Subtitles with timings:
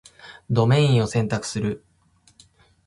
[0.49, 1.85] ドメインを選択する